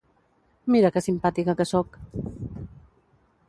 Mira 0.75 0.91
que 0.95 1.03
simpàtica 1.09 1.57
que 1.61 1.67
soc! 1.73 2.01